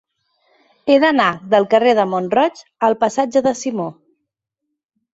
[0.89, 3.91] He d'anar del carrer de Mont-roig al passatge de Simó.